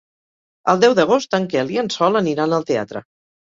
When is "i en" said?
1.77-1.95